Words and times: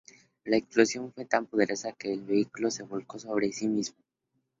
La 0.45 0.57
explosión 0.57 1.13
fue 1.13 1.25
tan 1.25 1.45
poderosa 1.45 1.91
que 1.93 2.11
el 2.11 2.23
vehículo 2.23 2.71
se 2.71 2.81
volcó 2.81 3.19
sobre 3.19 3.51
sí 3.51 3.67
mismo. 3.67 3.97